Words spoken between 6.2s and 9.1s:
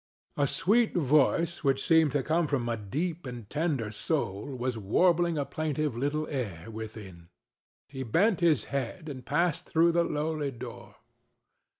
air within. He bent his head